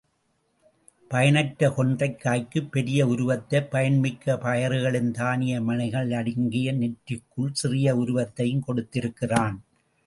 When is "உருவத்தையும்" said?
3.07-3.69, 7.95-8.63